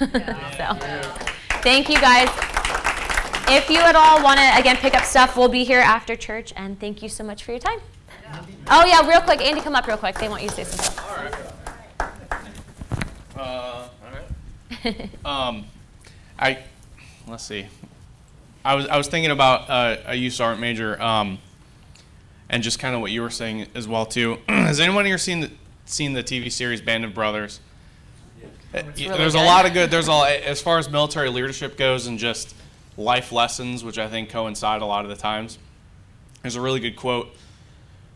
[0.56, 2.28] so, thank you guys.
[3.48, 6.52] If you at all want to again pick up stuff, we'll be here after church.
[6.56, 7.78] And thank you so much for your time.
[8.66, 10.18] Oh yeah, real quick, Andy, come up real quick.
[10.18, 12.00] They want you to say some stuff.
[13.36, 13.88] Uh, all
[14.84, 15.10] right.
[15.24, 15.64] um,
[16.40, 16.58] I
[17.28, 17.68] let's see.
[18.64, 21.38] I was I was thinking about uh, a youth sergeant major, um,
[22.48, 24.38] and just kind of what you were saying as well too.
[24.48, 25.50] Has anyone here seen the
[25.84, 27.60] seen the TV series Band of Brothers?
[28.72, 29.90] Really there's a lot of good.
[29.90, 32.54] There's a as far as military leadership goes and just
[32.96, 35.58] life lessons, which I think coincide a lot of the times.
[36.42, 37.28] There's a really good quote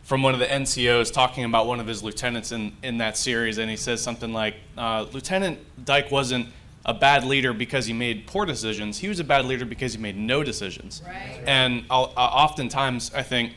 [0.03, 3.59] from one of the NCOs talking about one of his lieutenants in, in that series,
[3.59, 6.49] and he says something like, uh, Lieutenant Dike wasn't
[6.85, 8.99] a bad leader because he made poor decisions.
[8.99, 11.03] He was a bad leader because he made no decisions.
[11.07, 11.43] Right.
[11.47, 13.53] And I'll, uh, oftentimes, I think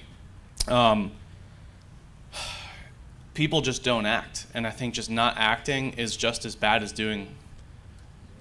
[0.67, 1.11] um,
[3.33, 6.91] people just don't act, and I think just not acting is just as bad as
[6.91, 7.27] doing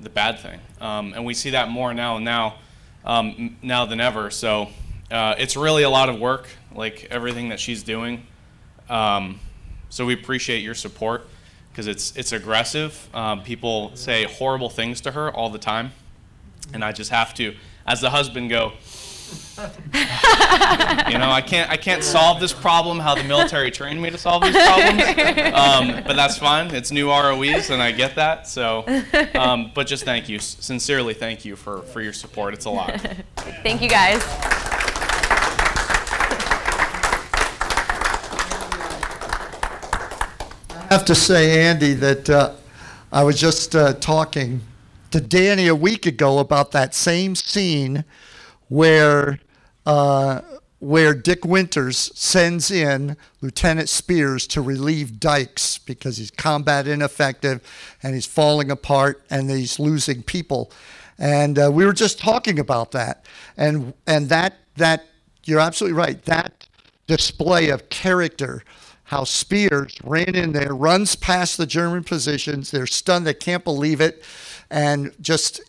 [0.00, 0.60] the bad thing.
[0.80, 2.56] Um, and we see that more now now
[3.04, 4.30] um, now than ever.
[4.30, 4.68] So
[5.10, 8.26] uh, it's really a lot of work, like everything that she's doing.
[8.90, 9.40] Um,
[9.88, 11.26] so we appreciate your support
[11.74, 13.08] because it's it's aggressive.
[13.12, 15.90] Um, people say horrible things to her all the time,
[16.72, 18.72] and I just have to, as the husband, go.
[19.56, 24.18] you know, I can't I can't solve this problem how the military trained me to
[24.18, 25.02] solve these problems,
[25.54, 26.72] um, but that's fine.
[26.72, 28.46] It's new ROEs, and I get that.
[28.46, 28.84] So,
[29.34, 32.54] um, but just thank you, sincerely, thank you for for your support.
[32.54, 33.00] It's a lot.
[33.62, 34.73] Thank you guys.
[40.94, 42.52] Have to say, Andy, that uh,
[43.10, 44.60] I was just uh, talking
[45.10, 48.04] to Danny a week ago about that same scene
[48.68, 49.40] where
[49.86, 50.42] uh,
[50.78, 57.60] where Dick Winters sends in Lieutenant Speirs to relieve Dikes because he's combat ineffective
[58.00, 60.70] and he's falling apart and he's losing people.
[61.18, 63.26] And uh, we were just talking about that,
[63.56, 65.06] and and that that
[65.42, 66.24] you're absolutely right.
[66.26, 66.68] That
[67.08, 68.62] display of character
[69.04, 72.70] how Speirs ran in there, runs past the German positions.
[72.70, 73.26] They're stunned.
[73.26, 74.24] They can't believe it.
[74.70, 75.60] And just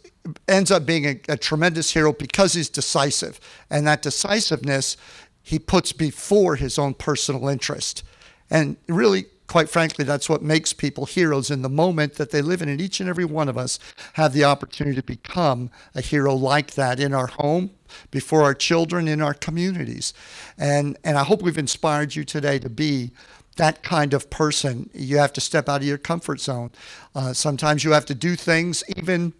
[0.48, 3.39] ends up being a, a tremendous hero because he's decisive.
[3.69, 4.98] And that decisiveness
[5.43, 8.04] he puts before his own personal interest.
[8.50, 12.62] And really, quite frankly, that's what makes people heroes in the moment that they live
[12.62, 12.69] in.
[12.69, 13.78] And each and every one of us
[14.13, 17.71] have the opportunity to become a hero like that in our home,
[18.12, 20.13] before our children, in our communities.
[20.58, 23.12] And, and I hope we've inspired you today to be
[23.56, 24.89] that kind of person.
[24.93, 26.71] You have to step out of your comfort zone.
[27.13, 29.34] Uh, sometimes you have to do things even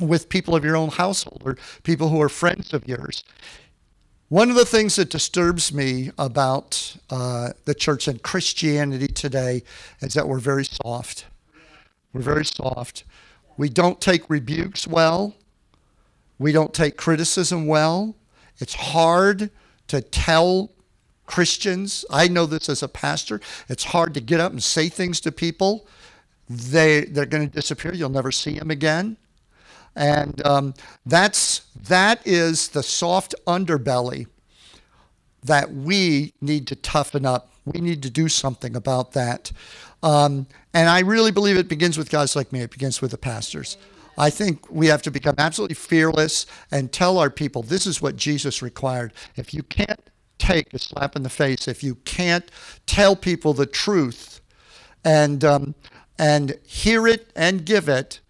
[0.00, 3.22] with people of your own household or people who are friends of yours.
[4.28, 9.62] One of the things that disturbs me about uh, the church and Christianity today
[10.00, 11.26] is that we're very soft.
[12.14, 13.04] We're very soft.
[13.58, 15.34] We don't take rebukes well.
[16.42, 18.16] We don't take criticism well.
[18.58, 19.50] It's hard
[19.88, 20.72] to tell
[21.26, 22.04] Christians.
[22.10, 23.40] I know this as a pastor.
[23.68, 25.86] It's hard to get up and say things to people
[26.48, 27.94] they they're going to disappear.
[27.94, 29.16] You'll never see them again.
[29.94, 30.74] And um,
[31.04, 34.26] that's that is the soft underbelly
[35.44, 37.52] that we need to toughen up.
[37.64, 39.52] We need to do something about that.
[40.02, 42.60] Um, and I really believe it begins with guys like me.
[42.60, 43.76] It begins with the pastors.
[44.16, 48.16] I think we have to become absolutely fearless and tell our people this is what
[48.16, 49.12] Jesus required.
[49.36, 50.00] If you can't
[50.38, 52.50] take a slap in the face, if you can't
[52.86, 54.40] tell people the truth
[55.04, 55.74] and um,
[56.18, 58.20] and hear it and give it,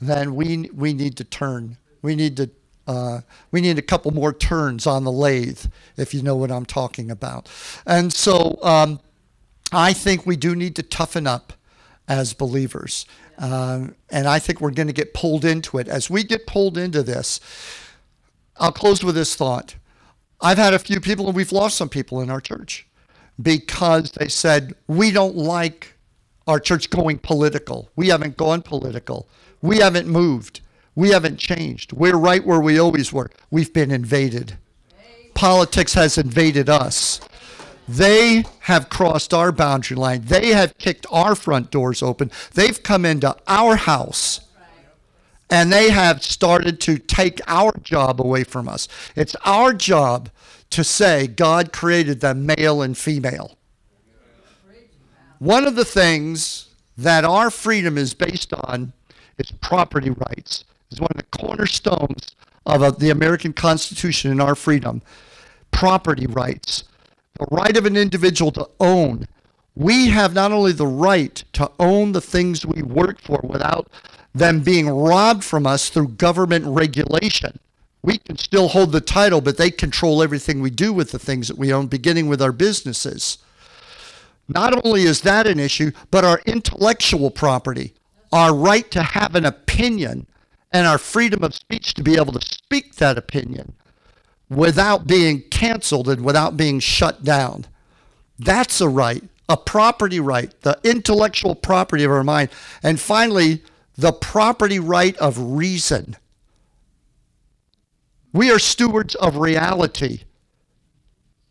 [0.00, 1.76] then we we need to turn.
[2.02, 2.50] We need to
[2.86, 6.64] uh, we need a couple more turns on the lathe, if you know what I'm
[6.64, 7.48] talking about.
[7.86, 9.00] And so um,
[9.72, 11.52] I think we do need to toughen up
[12.08, 13.06] as believers.
[13.36, 15.86] Um, and I think we're going to get pulled into it.
[15.86, 17.38] As we get pulled into this,
[18.56, 19.76] I'll close with this thought.
[20.40, 22.86] I've had a few people, and we've lost some people in our church
[23.40, 25.94] because they said, We don't like
[26.46, 27.90] our church going political.
[27.94, 29.28] We haven't gone political.
[29.60, 30.60] We haven't moved.
[30.94, 31.92] We haven't changed.
[31.92, 33.30] We're right where we always were.
[33.50, 34.56] We've been invaded.
[35.34, 37.20] Politics has invaded us.
[37.88, 40.22] They have crossed our boundary line.
[40.26, 42.30] They have kicked our front doors open.
[42.52, 44.40] They've come into our house
[45.50, 48.88] and they have started to take our job away from us.
[49.16, 50.28] It's our job
[50.70, 53.56] to say God created them male and female.
[55.38, 58.92] One of the things that our freedom is based on
[59.38, 60.64] is property rights.
[60.90, 62.34] It's one of the cornerstones
[62.66, 65.00] of the American Constitution and our freedom.
[65.70, 66.84] Property rights,
[67.38, 69.26] the right of an individual to own.
[69.74, 73.88] We have not only the right to own the things we work for without
[74.34, 77.58] them being robbed from us through government regulation.
[78.02, 81.48] We can still hold the title, but they control everything we do with the things
[81.48, 83.38] that we own, beginning with our businesses.
[84.48, 87.94] Not only is that an issue, but our intellectual property,
[88.32, 90.26] our right to have an opinion,
[90.72, 93.74] and our freedom of speech to be able to speak that opinion
[94.50, 97.66] without being canceled and without being shut down.
[98.38, 102.50] That's a right, a property right, the intellectual property of our mind.
[102.82, 103.62] And finally,
[103.96, 106.16] the property right of reason.
[108.32, 110.20] We are stewards of reality.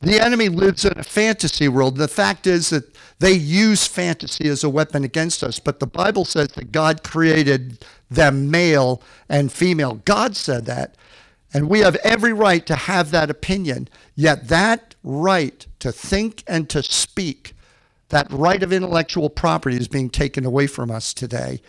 [0.01, 1.97] The enemy lives in a fantasy world.
[1.97, 5.60] The fact is that they use fantasy as a weapon against us.
[5.60, 9.95] But the Bible says that God created them male and female.
[10.05, 10.95] God said that.
[11.53, 13.88] And we have every right to have that opinion.
[14.15, 17.53] Yet that right to think and to speak,
[18.10, 21.62] that right of intellectual property is being taken away from us today.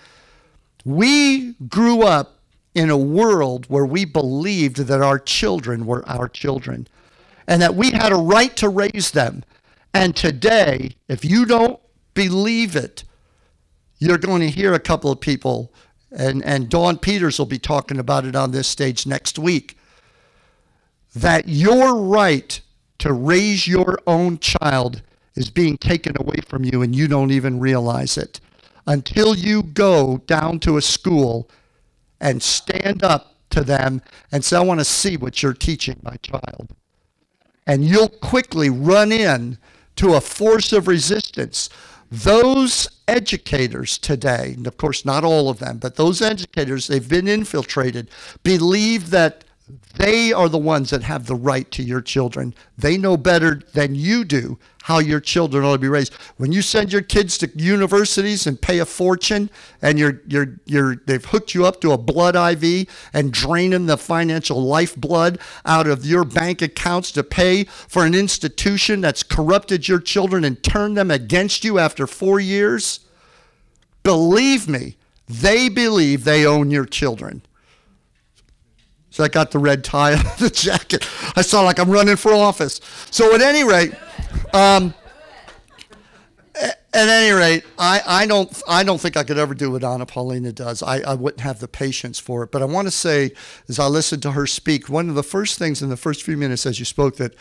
[0.84, 2.38] We grew up
[2.74, 6.86] in a world where we believed that our children were our children
[7.46, 9.42] and that we had a right to raise them.
[9.94, 11.80] And today, if you don't
[12.14, 13.04] believe it,
[13.98, 15.72] you're going to hear a couple of people,
[16.10, 19.78] and, and Dawn Peters will be talking about it on this stage next week,
[21.14, 22.60] that your right
[22.98, 25.02] to raise your own child
[25.34, 28.40] is being taken away from you and you don't even realize it
[28.86, 31.48] until you go down to a school
[32.20, 36.16] and stand up to them and say, I want to see what you're teaching my
[36.16, 36.74] child
[37.68, 39.58] and you'll quickly run in
[39.96, 41.68] to a force of resistance.
[42.10, 47.28] Those educators today, and of course not all of them, but those educators, they've been
[47.28, 48.10] infiltrated,
[48.42, 49.44] believe that
[49.96, 52.54] they are the ones that have the right to your children.
[52.76, 56.14] They know better than you do how your children ought to be raised.
[56.36, 59.50] When you send your kids to universities and pay a fortune
[59.82, 63.98] and you're, you're, you're, they've hooked you up to a blood IV and draining the
[63.98, 70.00] financial lifeblood out of your bank accounts to pay for an institution that's corrupted your
[70.00, 73.00] children and turned them against you after four years,
[74.04, 74.96] believe me,
[75.28, 77.42] they believe they own your children.
[79.10, 81.08] So I got the red tie on the jacket.
[81.36, 82.80] I sound like I'm running for office.
[83.10, 83.94] So at any rate,
[84.52, 84.94] um,
[86.92, 90.06] at any rate, I, I don't I don't think I could ever do what Anna
[90.06, 90.82] Paulina does.
[90.82, 92.50] I, I wouldn't have the patience for it.
[92.50, 93.32] But I want to say,
[93.68, 96.36] as I listened to her speak, one of the first things in the first few
[96.36, 97.34] minutes as you spoke that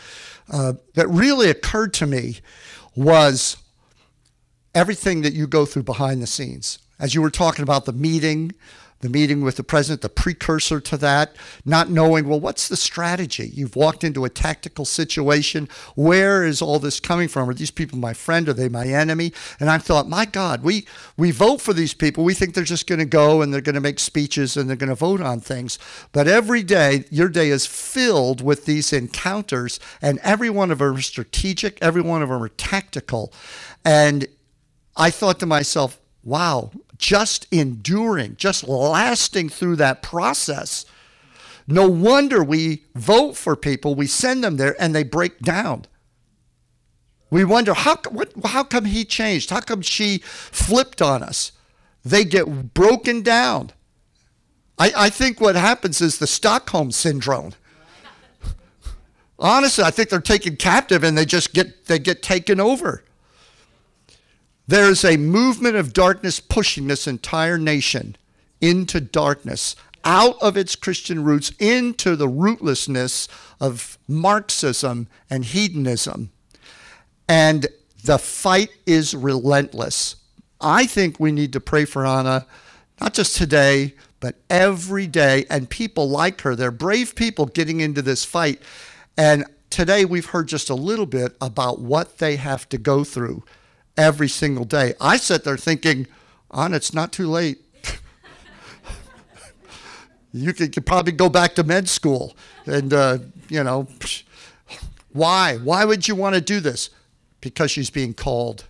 [0.50, 2.38] uh, that really occurred to me
[2.94, 3.56] was
[4.74, 6.78] everything that you go through behind the scenes.
[7.00, 8.52] As you were talking about the meeting,
[9.00, 13.50] the meeting with the president, the precursor to that, not knowing, well, what's the strategy?
[13.54, 15.68] You've walked into a tactical situation.
[15.94, 17.48] Where is all this coming from?
[17.48, 18.48] Are these people my friend?
[18.48, 19.32] Are they my enemy?
[19.60, 20.86] And I thought, my God, we,
[21.16, 22.24] we vote for these people.
[22.24, 24.76] We think they're just going to go and they're going to make speeches and they're
[24.76, 25.78] going to vote on things.
[26.12, 30.96] But every day, your day is filled with these encounters, and every one of them
[30.96, 33.32] are strategic, every one of them are tactical.
[33.84, 34.26] And
[34.96, 40.84] I thought to myself, wow, just enduring, just lasting through that process.
[41.66, 45.84] No wonder we vote for people, we send them there, and they break down.
[47.30, 49.50] We wonder how, what, how come he changed?
[49.50, 51.52] How come she flipped on us?
[52.04, 53.70] They get broken down.
[54.78, 57.52] I, I think what happens is the Stockholm syndrome.
[59.38, 63.04] Honestly, I think they're taken captive and they just get they get taken over.
[64.68, 68.16] There's a movement of darkness pushing this entire nation
[68.60, 73.28] into darkness, out of its Christian roots, into the rootlessness
[73.60, 76.30] of Marxism and hedonism.
[77.26, 77.68] And
[78.04, 80.16] the fight is relentless.
[80.60, 82.46] I think we need to pray for Anna,
[83.00, 85.46] not just today, but every day.
[85.48, 88.60] And people like her, they're brave people getting into this fight.
[89.16, 93.44] And today we've heard just a little bit about what they have to go through
[93.98, 94.94] every single day.
[95.00, 96.06] I sit there thinking,
[96.50, 97.58] on it's not too late.
[100.32, 102.36] you could, could probably go back to med school.
[102.64, 103.18] And, uh,
[103.48, 103.88] you know,
[105.12, 105.56] why?
[105.56, 106.90] Why would you want to do this?
[107.40, 108.64] Because she's being called.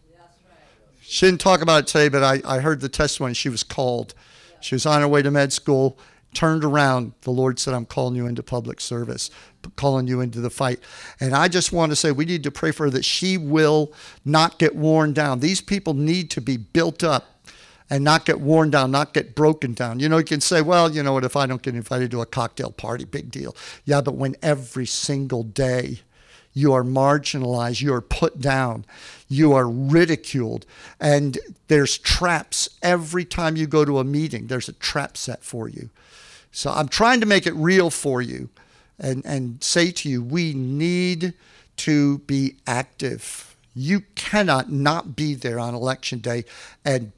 [1.01, 3.33] She didn't talk about it today, but I, I heard the testimony.
[3.33, 4.15] She was called.
[4.61, 5.99] She was on her way to med school,
[6.35, 7.13] turned around.
[7.23, 9.31] The Lord said, I'm calling you into public service,
[9.77, 10.81] calling you into the fight.
[11.21, 13.93] And I just want to say we need to pray for her that she will
[14.25, 15.41] not get worn down.
[15.41, 17.39] These people need to be built up
[17.91, 20.01] and not get worn down, not get broken down.
[20.01, 22.21] You know, you can say, well, you know what, if I don't get invited to
[22.21, 23.57] a cocktail party, big deal.
[23.85, 26.01] Yeah, but when every single day
[26.53, 28.85] you are marginalized, you are put down,
[29.29, 30.67] you are ridiculed,
[31.01, 31.39] and
[31.69, 35.91] there's traps every time you go to a meeting, there's a trap set for you.
[36.51, 38.49] So I'm trying to make it real for you
[38.99, 41.35] and, and say to you, we need
[41.79, 43.57] to be active.
[43.75, 46.45] You cannot not be there on election day
[46.85, 47.13] and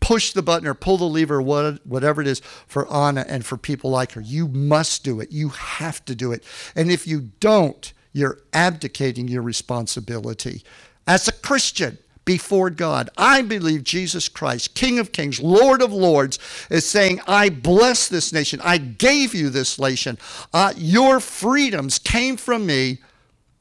[0.00, 3.56] push the button or pull the lever, what- whatever it is, for Anna and for
[3.56, 4.20] people like her.
[4.20, 5.32] You must do it.
[5.32, 6.44] You have to do it.
[6.74, 10.62] And if you don't, you're abdicating your responsibility
[11.06, 13.08] as a Christian before God.
[13.16, 18.34] I believe Jesus Christ, King of Kings, Lord of Lords, is saying, I bless this
[18.34, 18.60] nation.
[18.62, 20.18] I gave you this nation.
[20.52, 22.98] Uh, your freedoms came from me.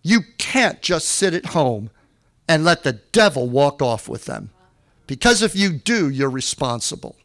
[0.02, 1.90] You can't just sit at home
[2.50, 4.50] and let the devil walk off with them.
[5.08, 7.16] Because if you do, you're responsible.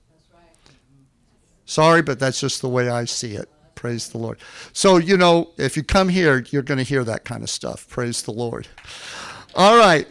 [1.64, 3.48] Sorry, but that's just the way I see it.
[3.74, 4.38] Praise the Lord.
[4.74, 7.88] So, you know, if you come here, you're going to hear that kind of stuff.
[7.88, 8.68] Praise the Lord.
[9.54, 10.06] All right.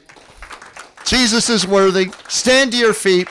[1.06, 2.12] Jesus is worthy.
[2.28, 3.28] Stand to your feet.